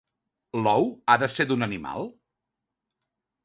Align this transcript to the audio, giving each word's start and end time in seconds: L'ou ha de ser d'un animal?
L'ou 0.61 0.87
ha 1.05 1.17
de 1.25 1.29
ser 1.35 1.47
d'un 1.51 1.67
animal? 1.67 2.11